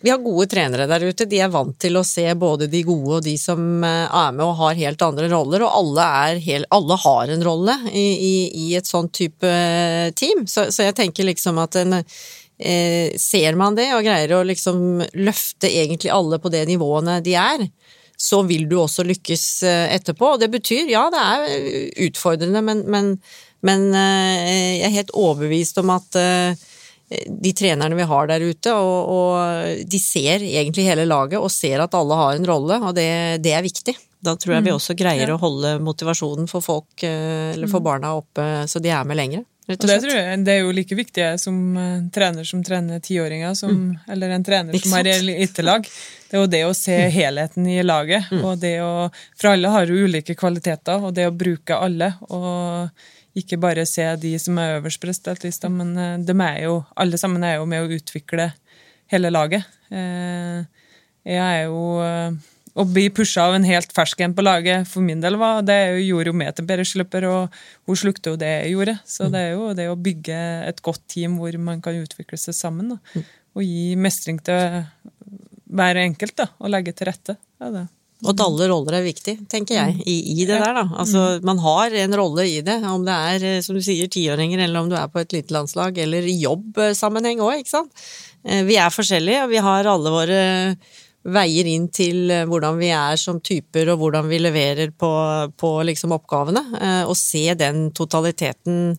[0.01, 1.27] Vi har gode trenere der ute.
[1.29, 4.41] De er vant til å se både de gode og de som eh, er med
[4.47, 6.07] og har helt andre roller, og alle,
[6.41, 9.53] helt, alle har en rolle i, i, i et sånn type
[10.17, 10.47] team.
[10.49, 15.03] Så, så, jeg tenker liksom at en eh, Ser man det og greier å liksom
[15.13, 17.67] løfte egentlig alle på det nivåene de er,
[18.17, 20.33] så vil du også lykkes eh, etterpå.
[20.33, 23.17] Og det betyr, ja, det er utfordrende, men, men
[23.67, 26.63] men eh, jeg er helt overbevist om at eh,
[27.27, 31.83] de trenerne vi har der ute, og, og, de ser egentlig hele laget og ser
[31.83, 33.07] at alle har en rolle, og det,
[33.43, 33.95] det er viktig.
[34.23, 38.15] Da tror jeg vi også greier å holde motivasjonen for folk, eh, eller for barna
[38.19, 39.43] oppe, så de er med lenger.
[39.63, 43.55] Og det, tror jeg, det er jo like viktig som uh, trener som trener tiåringer,
[43.55, 43.85] mm.
[44.11, 45.87] eller en trener som har elitelag.
[46.27, 48.27] Det er jo det å se helheten i laget.
[48.27, 48.41] Mm.
[48.43, 49.07] og det å,
[49.39, 52.11] For alle har jo ulike kvaliteter, og det å bruke alle.
[52.27, 52.91] og
[53.37, 57.17] ikke bare se de som er øverst på resultatlista, men eh, de er jo, alle
[57.17, 58.51] sammen er jo med å utvikle
[59.11, 59.65] hele laget.
[59.93, 60.89] Eh,
[61.33, 62.41] jeg er jo eh,
[62.73, 65.75] Å bli pusha av en helt fersk en på laget, for min del var det
[66.07, 68.95] gjorde jo meg til bedre slipper, og hun slukte jo det jeg gjorde.
[69.05, 70.39] Så det er jo det å bygge
[70.71, 73.21] et godt team hvor man kan utvikle seg sammen, da.
[73.53, 74.87] og gi mestring til
[75.69, 77.37] hver enkelt, da, og legge til rette.
[77.37, 77.85] Det er det.
[78.23, 80.83] Og at alle roller er viktig, tenker jeg, i, i det der, da.
[81.01, 84.61] Altså, man har en rolle i det, om det er, eh, som du sier, tiåringer,
[84.63, 88.05] eller om du er på et lite landslag, eller i jobbsammenheng òg, ikke sant.
[88.47, 90.37] Eh, vi er forskjellige, og vi har alle våre
[91.35, 95.11] veier inn til eh, hvordan vi er som typer, og hvordan vi leverer på,
[95.59, 96.63] på liksom oppgavene.
[97.03, 98.93] Å se den totaliteten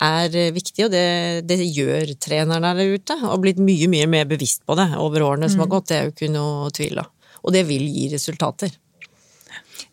[0.00, 1.06] er viktig, og det,
[1.48, 3.16] det gjør trenerne der ute.
[3.30, 6.06] Og blitt mye, mye mer bevisst på det over årene som har gått, det er
[6.10, 7.08] jo ikke noe tvil av
[7.40, 8.74] og det vil gi resultater.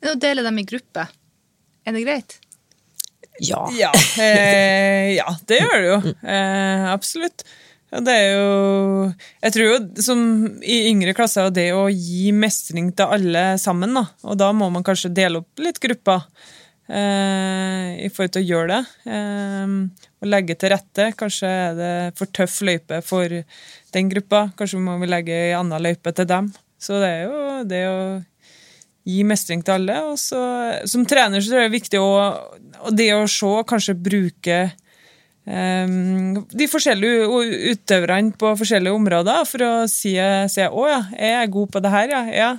[0.03, 1.09] Å dele dem i grupper,
[1.87, 2.39] er det greit?
[3.39, 3.67] Ja.
[3.77, 5.97] Ja, eh, ja det gjør det jo.
[6.27, 7.45] Eh, absolutt.
[7.87, 9.11] Det er jo
[9.45, 10.21] Jeg tror jo som
[10.59, 14.07] i yngre klasser det å gi mestring til alle sammen, da.
[14.27, 16.25] Og da må man kanskje dele opp litt grupper
[16.91, 19.13] eh, i forhold til å gjøre det.
[19.15, 19.75] Eh,
[20.17, 21.11] og legge til rette.
[21.17, 23.39] Kanskje er det for tøff løype for
[23.95, 24.47] den gruppa.
[24.59, 26.51] Kanskje må vi legge ei anna løype til dem.
[26.79, 28.01] Så det er jo det å
[29.07, 29.97] gi mestring til alle.
[30.11, 30.41] Og så,
[30.89, 32.11] som trener så tror jeg det er viktig å
[32.77, 34.57] og det å se, kanskje bruke
[35.47, 40.13] um, de forskjellige utøverne på forskjellige områder for å si,
[40.53, 42.23] si 'Å ja, jeg er god på det her', ja.
[42.35, 42.51] ja.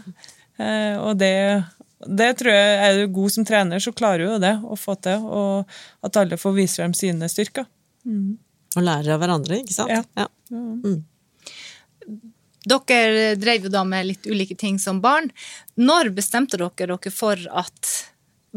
[0.58, 1.62] Uh, og det,
[2.02, 4.96] det tror jeg Er du god som trener, så klarer du jo det å få
[4.98, 5.22] til.
[5.22, 7.68] Og at alle får vise frem sine styrker.
[8.04, 8.38] Mm.
[8.76, 9.92] Og lære av hverandre, ikke sant?
[9.92, 10.02] Ja.
[10.18, 10.26] ja.
[10.50, 11.04] Mm.
[12.68, 15.30] Dere drev jo da med litt ulike ting som barn.
[15.80, 17.92] Når bestemte dere dere for at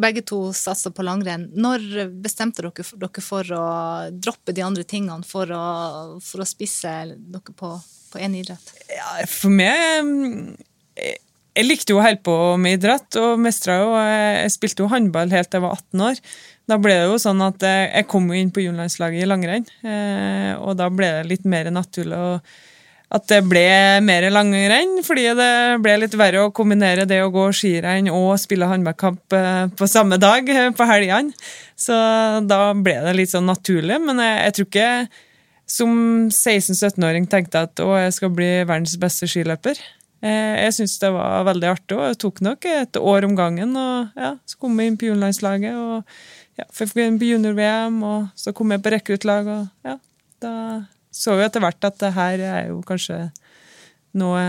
[0.01, 1.49] begge to satsa på langrenn?
[1.53, 3.65] Når bestemte dere, dere for å
[4.11, 5.63] droppe de andre tingene for å,
[6.23, 7.75] for å spisse dere på
[8.19, 8.73] én idrett?
[8.91, 10.57] Ja, for meg
[11.51, 13.93] Jeg likte jo å holde på med idrett og mestra jo.
[13.99, 16.21] Jeg spilte jo håndball helt til jeg var 18 år.
[16.71, 20.53] Da ble det jo sånn at jeg kom jo inn på juniorlandslaget i langrenn, eh,
[20.55, 22.29] og da ble det litt mer naturlig å
[23.11, 23.67] at det ble
[24.05, 28.69] mer langrenn, fordi det ble litt verre å kombinere det å gå skirenn og spille
[28.69, 31.35] håndballkamp eh, på samme dag eh, på helgene.
[31.75, 31.97] Så
[32.47, 33.97] da ble det litt sånn naturlig.
[34.05, 34.91] Men jeg, jeg tror ikke
[35.71, 35.97] som
[36.29, 39.79] 16-17-åring tenkte at å, jeg skal bli verdens beste skiløper.
[40.23, 43.75] Eh, jeg syntes det var veldig artig, og det tok nok et år om gangen.
[43.75, 48.31] og ja, Så kom jeg inn på juniorlandslaget, og ja, fikk inn på junior-VM, og
[48.39, 49.99] så kom jeg på rekruttlag, og ja,
[50.39, 50.55] da
[51.11, 53.25] så vi etter hvert at det her er jo kanskje
[54.17, 54.43] noe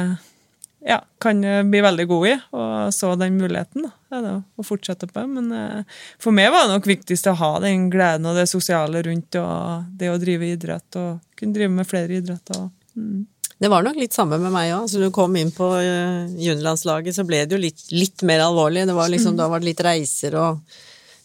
[0.82, 1.38] ja, kan
[1.70, 5.24] bli veldig god i, og så den muligheten da, å fortsette på.
[5.30, 9.04] Men eh, for meg var det nok viktigst å ha den gleden og det sosiale
[9.06, 12.66] rundt, og det å drive idrett, og kunne drive med flere idretter.
[12.98, 13.28] Mm.
[13.62, 14.88] Det var nok litt samme med meg òg.
[14.88, 18.88] Altså, du kom inn på uh, juniorlandslaget, så ble det jo litt, litt, mer alvorlig.
[18.88, 19.38] Det var liksom, mm.
[19.38, 20.80] Da var det litt reiser og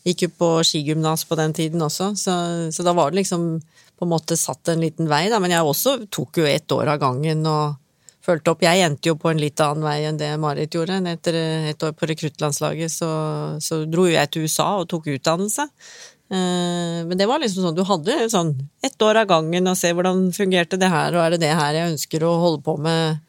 [0.07, 2.33] Gikk jo på skigymnas på den tiden også, så,
[2.71, 3.57] så da var det liksom
[3.97, 5.41] på en måte satt en liten vei, da.
[5.43, 7.77] Men jeg også tok jo ett år av gangen og
[8.27, 8.65] fulgte opp.
[8.65, 10.99] Jeg endte jo på en litt annen vei enn det Marit gjorde.
[11.13, 11.39] Etter
[11.71, 13.09] et år på rekruttlandslaget så,
[13.63, 15.67] så dro jeg til USA og tok utdannelse.
[16.27, 18.51] Eh, men det var liksom sånn, du hadde sånn
[18.83, 21.77] ett år av gangen og se hvordan fungerte det her, og er det det her
[21.77, 23.23] jeg ønsker å holde på med?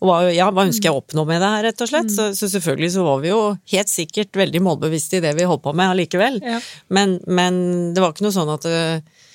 [0.00, 2.08] Og hva, ja, hva ønsker jeg å oppnå med det her, rett og slett?
[2.08, 2.14] Mm.
[2.16, 3.40] Så, så, selvfølgelig så var vi jo
[3.74, 6.40] helt sikkert veldig målbevisste i det vi holdt på med allikevel.
[6.40, 6.58] Ja.
[6.88, 7.58] Men, men,
[7.94, 9.26] det var ikke noe sånn at uh,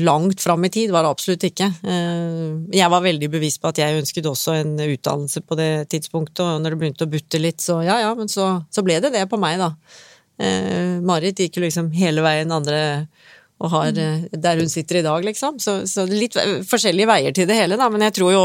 [0.00, 1.68] langt fram i tid var det absolutt ikke.
[1.84, 6.44] Eh, jeg var veldig bevisst på at jeg ønsket også en utdannelse på det tidspunktet,
[6.44, 9.12] og når det begynte å butte litt, så ja ja, men så, så ble det
[9.14, 9.72] det på meg, da.
[10.40, 12.80] Eh, Marit gikk jo liksom hele veien andre
[13.60, 15.58] og har eh, der hun sitter i dag, liksom.
[15.60, 17.90] Så, så litt forskjellige veier til det hele, da.
[17.92, 18.44] Men jeg tror jo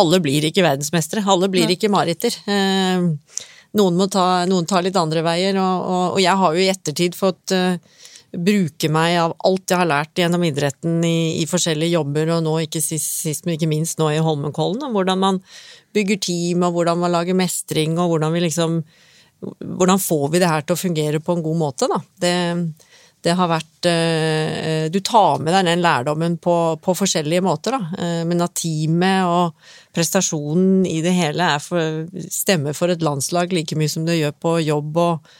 [0.00, 1.24] alle blir ikke verdensmestere.
[1.24, 2.36] Alle blir ikke Mariter.
[2.44, 6.68] Noen, må ta, noen tar litt andre veier, og, og, og jeg har jo i
[6.68, 7.56] ettertid fått
[8.32, 12.56] bruke meg av alt jeg har lært gjennom idretten i, i forskjellige jobber, og nå
[12.64, 15.40] ikke sist, sist, men ikke minst nå i Holmenkollen, og hvordan man
[15.92, 18.82] bygger team, og hvordan man lager mestring, og hvordan vi liksom
[19.42, 21.96] Hvordan får vi det her til å fungere på en god måte, da.
[22.22, 22.34] Det,
[23.26, 27.88] det har vært eh, Du tar med deg den lærdommen på, på forskjellige måter, da.
[27.98, 33.74] Eh, men at teamet og prestasjonen i det hele for, stemmer for et landslag like
[33.74, 35.32] mye som det gjør på jobb og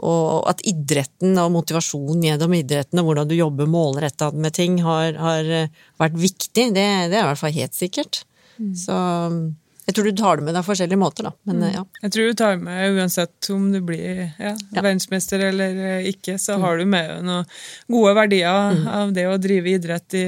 [0.00, 5.14] og at idretten og motivasjonen gjennom idretten og hvordan du jobber målretta med ting, har,
[5.20, 6.70] har, eh, vært viktig.
[6.74, 8.22] Det, det, er i hvert fall helt sikkert.
[8.60, 8.74] Mm.
[8.76, 8.96] Så
[9.90, 11.32] jeg tror du tar det med deg forskjellige måter, da.
[11.48, 11.70] Men, mm.
[11.74, 11.84] ja.
[12.04, 14.76] Jeg tror du tar med uansett om du blir ja, ja.
[14.76, 16.64] verdensmester eller eh, ikke, så mm.
[16.64, 17.48] har du med deg noen
[17.90, 18.84] gode verdier mm.
[18.94, 20.26] av det å drive idrett i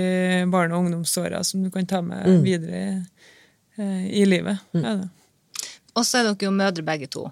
[0.51, 2.41] barne- og ungdomsåra som du kan ta med mm.
[2.43, 2.97] videre i,
[3.79, 4.65] eh, i livet.
[4.75, 4.83] Mm.
[4.89, 4.97] Ja,
[5.93, 7.29] og så er dere jo mødre begge to.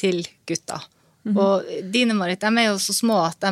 [0.00, 0.80] Til gutta.
[1.24, 1.38] Mm -hmm.
[1.38, 3.50] Og dine, Marit, de er jo så små at de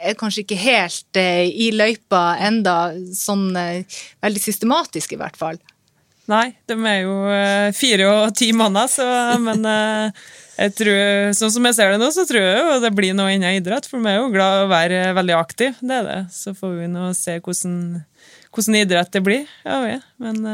[0.00, 5.60] er kanskje ikke helt eh, i løypa enda sånn eh, veldig systematisk, i hvert fall.
[6.30, 9.08] Nei, de er jo eh, fire og ti måneder, så
[9.46, 9.66] Men
[10.60, 13.32] jeg tror, sånn som jeg ser det nå, så tror jeg jo det blir noe
[13.32, 13.88] innen idrett.
[13.88, 16.18] For vi er jo glad i å være veldig aktiv, det er det.
[16.36, 17.78] Så får vi nå se hvordan,
[18.52, 19.48] hvordan idrett det blir.
[19.64, 20.02] Ja, ja.
[20.20, 20.44] Men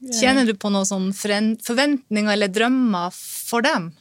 [0.00, 0.16] jeg...
[0.22, 3.92] Kjenner du på noen sånn forventninger eller drømmer for dem?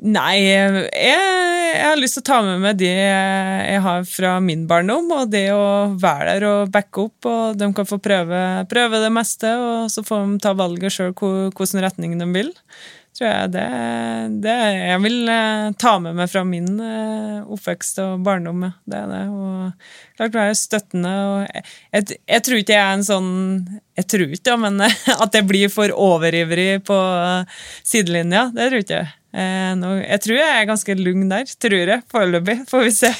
[0.00, 4.62] Nei, jeg, jeg, har lyst til å ta med meg det jeg har fra min
[4.68, 8.38] barndom, og det å være der og backe opp, og de kan få prøve,
[8.70, 12.54] prøve det meste, og så får de ta valget sjøl hvilken retning de vil.
[13.20, 13.66] Tror jeg det,
[14.46, 18.62] det jeg vil eh, ta med meg fra min eh, oppvekst og barndom.
[18.88, 19.22] Det er det.
[19.34, 21.12] Og klart være støttende.
[21.50, 21.64] Jeg,
[21.98, 23.32] jeg, jeg, tror ikke jeg er en sånn
[23.98, 24.86] Jeg tror ikke, men
[25.26, 27.00] at jeg blir for overivrig på
[27.82, 28.48] sidelinja.
[28.54, 29.16] Det tror ikke jeg.
[29.30, 31.52] Eh, jeg tror jeg er ganske lugn der.
[31.62, 32.02] Tror jeg.
[32.10, 32.56] Foreløpig.
[32.70, 33.10] Får vi se.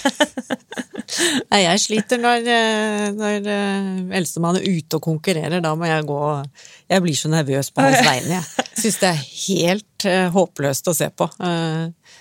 [1.50, 5.58] Nei, jeg sliter når, eh, når uh, eldstemann er ute og konkurrerer.
[5.62, 6.20] Da må jeg gå
[6.90, 8.68] Jeg blir så nervøs på hans vegne, jeg.
[8.80, 11.26] Syns det er helt håpløst å se på.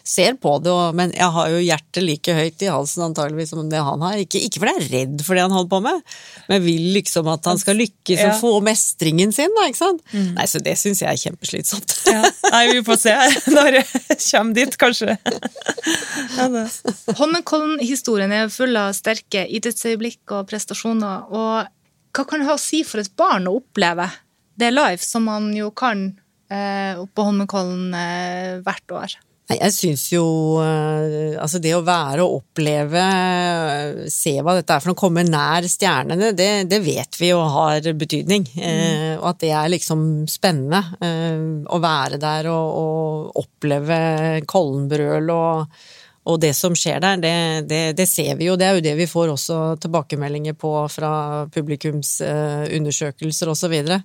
[0.09, 3.67] Ser på det, og, men jeg har jo hjertet like høyt i halsen antageligvis som
[3.69, 4.17] det han har.
[4.23, 6.01] Ikke, ikke fordi jeg er redd for det han holder på med,
[6.49, 8.31] men vil liksom at han skal lykkes ja.
[8.31, 9.53] og få mestringen sin.
[9.57, 10.01] Da, ikke sant?
[10.09, 10.31] Mm.
[10.39, 11.97] Nei, Så det syns jeg er kjempeslitsomt.
[12.09, 12.23] Ja.
[12.55, 13.17] Nei, vi får se
[13.57, 13.89] når jeg
[14.23, 15.17] kommer dit, kanskje.
[16.39, 16.65] ja,
[17.19, 21.29] Holmenkollen-historien er full av sterke idrettsøyeblikk og prestasjoner.
[21.29, 21.75] og
[22.15, 24.07] hva kan det ha å si for et barn å oppleve
[24.59, 26.07] det live, som man jo kan
[26.51, 29.19] eh, på Holmenkollen eh, hvert år?
[29.49, 30.23] Nei, jeg syns jo
[30.61, 35.23] eh, Altså, det å være og oppleve, eh, se hva dette er for noe, komme
[35.25, 38.45] nær stjernene, det, det vet vi jo har betydning.
[38.59, 39.17] Mm.
[39.19, 40.83] og at det er liksom spennende
[41.69, 43.97] å være der og, og oppleve
[44.49, 45.81] Kollenbrøl og
[46.29, 47.31] og det som skjer der, det,
[47.69, 48.55] det, det, ser vi jo.
[48.59, 51.11] Det er jo det vi får også tilbakemeldinger på fra
[51.53, 53.59] publikumsundersøkelser osv.
[53.59, 54.01] Så, videre.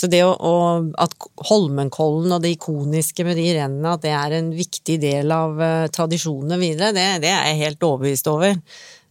[0.00, 0.54] Så det å, å,
[1.02, 1.12] at
[1.50, 5.90] Holmenkollen og det ikoniske med de rennene, at det er en viktig del av uh,
[5.92, 8.56] tradisjonene videre, det, det, er jeg helt overbevist over.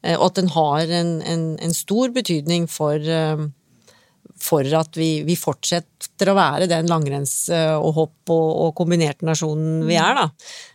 [0.02, 2.97] Uh, og at den har en, en, en stor betydning for
[4.39, 9.97] for at vi, vi, fortsetter å være den langrenns- og hopp- og, og kombinert-nasjonen vi
[9.99, 10.30] er, da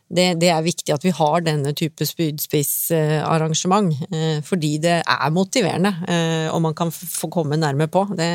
[0.09, 5.95] det, det, er viktig at vi har denne type spydspissarrangement, eh, fordi det er motiverende,
[6.09, 8.05] eh, og man kan få komme nærme på.
[8.13, 8.29] Det,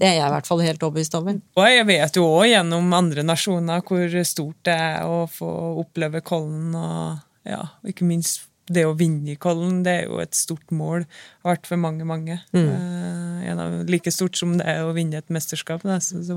[0.00, 1.36] det er jeg i hvert fall helt overbevist over.
[1.60, 5.50] Og jeg vet jo òg gjennom andre nasjoner hvor stort det er å få
[5.84, 10.36] oppleve Kollen, og ja, ikke minst det å vinne i Kollen, det er jo et
[10.38, 11.04] stort mål.
[11.42, 12.40] Har vært for mange, mange.
[12.54, 12.68] Mm.
[12.72, 15.84] Eh, like stort som det er å vinne et mesterskap.
[16.00, 16.36] Så, så,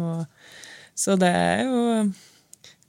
[0.97, 1.83] så det er jo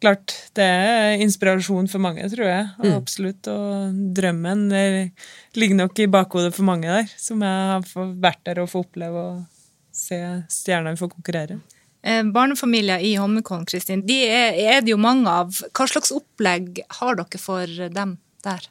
[0.03, 2.69] klart, det er inspirasjon for mange, tror jeg.
[2.81, 2.97] Og mm.
[2.97, 3.51] absolutt.
[3.53, 4.67] Og drømmen
[5.57, 9.25] ligger nok i bakhodet for mange der, som jeg har vært der og får oppleve
[9.33, 9.45] og
[9.97, 10.21] se
[10.53, 11.59] stjernene få konkurrere.
[12.07, 15.57] Eh, barnefamilier i Holmenkollen, Kristin, de er, er, det jo mange av.
[15.75, 18.69] Hva slags opplegg har dere for dem der?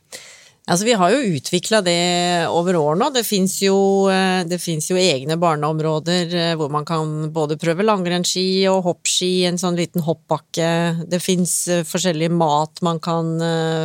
[0.65, 3.11] Altså, vi har jo utvikla det over år nå.
[3.13, 3.75] Det fins jo,
[4.09, 9.77] eh, jo, egne barneområder eh, hvor man kan både prøve langrennsski og hoppski, en sånn
[9.77, 11.05] liten hoppbakke.
[11.05, 13.37] Det fins eh, forskjellig mat man kan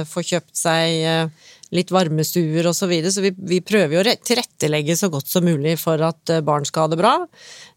[0.08, 1.28] få kjøpt seg
[1.74, 2.80] litt varmestuer osv.
[2.80, 3.12] Så, videre.
[3.14, 6.86] så vi, vi, prøver jo å tilrettelegge så godt som mulig for at barn skal
[6.86, 7.14] ha det bra.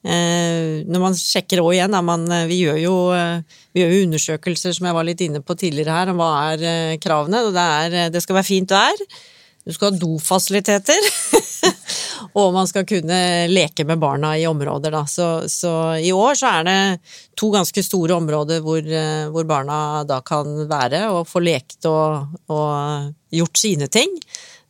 [0.04, 4.02] Eh, når man sjekker òg igjen, man, eh, vi, gjør jo, eh, vi, gjør jo,
[4.10, 6.66] undersøkelser som jeg var litt inne på tidligere her, om hva er
[7.00, 7.00] kravene.
[7.04, 7.44] kravene.
[7.56, 7.70] Det,
[8.04, 9.06] er, det skal være fint vær.
[9.64, 11.10] Du skal ha dofasiliteter.
[12.40, 13.20] og man skal kunne
[13.52, 15.04] leke med barna i områder, da.
[15.08, 15.74] Så, så,
[16.04, 16.80] i år så er det
[17.40, 18.84] to ganske store områder hvor,
[19.32, 24.12] hvor barna da kan være og få lekt og, og gjort sine ting.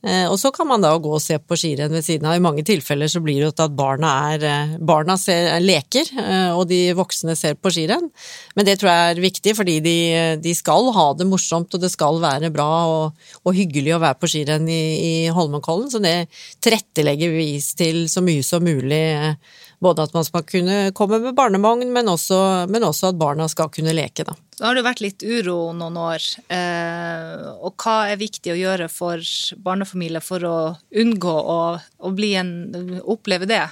[0.03, 2.35] Eh, og så kan man da gå og se på skirenn ved siden av.
[2.35, 6.51] I mange tilfeller så blir det jo at barna, er, eh, barna ser, leker, eh,
[6.51, 8.09] og de voksne ser på skirenn.
[8.55, 9.97] Men det tror jeg er viktig, fordi de,
[10.43, 14.19] de skal ha det morsomt, og det skal være bra og, og hyggelig å være
[14.19, 15.87] på skirenn i, i Holmenkollen.
[15.93, 16.27] Så det
[16.59, 19.03] tilrettelegger vi til så mye som mulig
[19.83, 23.95] både at man skal kunne komme med barnevogn, men men også at barna skal kunne
[23.95, 24.35] leke, da.
[24.53, 28.89] Så har det vært litt uro noen år, eh, og hva er viktig å gjøre
[28.91, 29.23] for
[29.65, 30.57] barnefamilier for å
[31.01, 32.53] unngå å, å en,
[33.01, 33.63] oppleve det?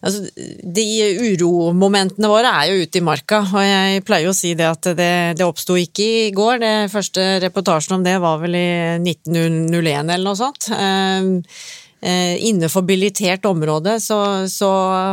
[0.00, 0.24] Altså,
[0.62, 0.86] de
[1.34, 5.12] uromomentene våre er jo ute i marka, og jeg pleier å si det at det,
[5.38, 6.58] det oppsto ikke i går.
[6.64, 8.72] Det første reportasjen om det var vel i
[9.04, 10.72] 1901 eller noe sånt.
[10.72, 14.70] Eh, Eh, innenfor bilitert område så, så,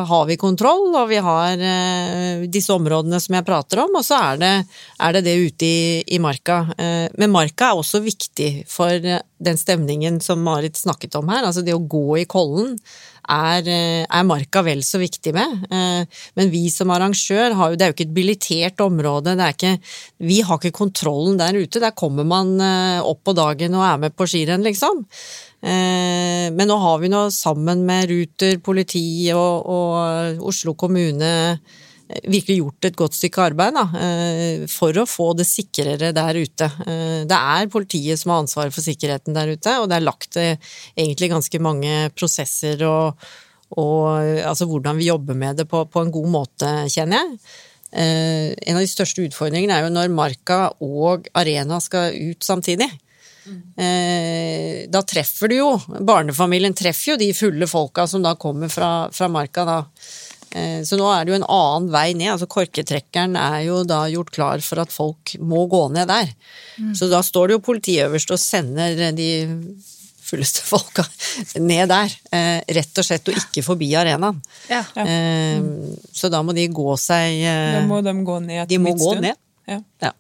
[0.10, 1.62] har vi kontroll, og vi har
[2.50, 4.54] disse områdene som jeg prater om, og så er det
[5.16, 6.62] det, det, ute i, i, marka.
[6.78, 11.46] Eh, men marka er også viktig for den stemningen som Marit snakket om her.
[11.48, 12.76] Altså det å gå i Kollen
[13.30, 15.68] er, er marka vel så viktig med.
[15.70, 19.36] Men vi som arrangør har jo Det er jo ikke et bilitert område.
[19.46, 19.76] Ikke,
[20.18, 21.84] vi har ikke kontrollen der ute.
[21.84, 22.58] Der kommer man
[23.06, 25.06] opp på dagen og er med på skirenn, liksom.
[25.60, 31.78] Eh, men nå har vi nå sammen med Ruter, politi og, og Oslo kommune eh,
[32.26, 36.70] virkelig gjort et godt stykke arbeid da, eh, for å få det sikrere der ute.
[37.30, 41.32] Det er politiet som har ansvaret for sikkerheten der ute, og det er lagt egentlig
[41.32, 43.30] ganske mange prosesser og,
[43.78, 44.06] og
[44.44, 47.36] altså hvordan vi jobber med det på, på en god måte, kjenner jeg.
[47.90, 52.90] En av de største utfordringene er jo når Marka og Arena skal ut samtidig.
[53.80, 55.70] Eh, da treffer du jo
[56.06, 59.78] Barnefamilien treffer jo de fulle folka som da kommer fra, fra marka da.
[60.52, 62.34] Eh, så nå er det jo en annen vei ned.
[62.34, 66.32] altså Korketrekkeren er jo da gjort klar for at folk må gå ned der.
[66.80, 66.94] Mm.
[66.98, 69.30] Så da står det jo politiet øverst og sender de
[70.30, 71.06] fulleste folka
[71.62, 72.16] ned der.
[72.32, 74.42] Eh, rett og slett, og ikke forbi arenaen.
[74.70, 74.84] Ja.
[74.96, 75.06] Ja.
[75.06, 75.94] Mm.
[76.14, 79.38] Så da må de gå seg Da må de gå ned De må gå ned.
[79.70, 79.82] Ja.
[80.02, 80.12] ja.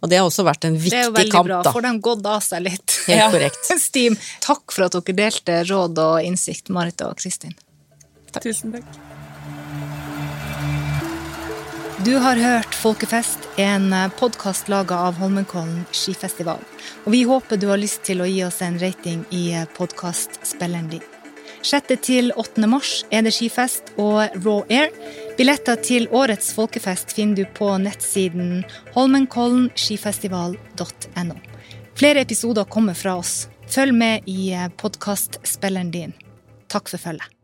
[0.00, 1.00] Og det har også vært en viktig kamp, da.
[1.00, 2.96] Det er jo veldig kamp, bra, får de gått av seg litt.
[3.08, 3.28] Helt ja.
[3.32, 3.70] korrekt.
[3.88, 4.18] Steam.
[4.44, 7.56] Takk for at dere delte råd og innsikt, Marit og Kristin.
[8.30, 8.44] Takk.
[8.44, 9.00] Tusen takk.
[12.04, 16.56] Du har hørt Folkefest, en podkast laga av Holmenkollen skifestival.
[17.04, 21.04] Og vi håper du har lyst til å gi oss en rating i podkastspilleren din.
[21.60, 22.00] 6.
[22.00, 22.64] til 8.
[22.72, 24.88] mars er det skifest og Raw Air.
[25.36, 28.64] Billetter til årets folkefest finner du på nettsiden
[28.94, 31.36] holmenkollenskifestival.no.
[32.00, 33.52] Flere episoder kommer fra oss.
[33.68, 36.16] Følg med i podkastspilleren din.
[36.72, 37.39] Takk for følget.